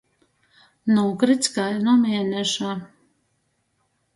Nūkrits 0.93 1.53
kai 1.57 1.67
nu 1.83 1.95
mieneša. 2.07 2.73